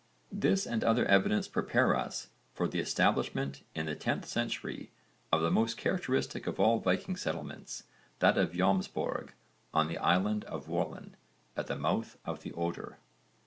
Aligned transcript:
This 0.31 0.65
and 0.65 0.83
other 0.83 1.05
evidence 1.05 1.47
prepare 1.47 1.95
us 1.95 2.29
for 2.55 2.67
the 2.67 2.79
establishment, 2.79 3.61
in 3.75 3.85
the 3.85 3.93
tenth 3.93 4.25
century, 4.25 4.89
of 5.31 5.43
the 5.43 5.51
most 5.51 5.77
characteristic 5.77 6.47
of 6.47 6.59
all 6.59 6.79
Viking 6.79 7.15
settlements, 7.15 7.83
that 8.17 8.35
of 8.35 8.51
Jómsborg 8.53 9.29
on 9.75 9.87
the 9.89 9.99
Island 9.99 10.43
of 10.45 10.67
Wollin 10.67 11.11
at 11.55 11.67
the 11.67 11.75
mouth 11.75 12.17
of 12.25 12.41
the 12.41 12.51
Oder. 12.53 12.97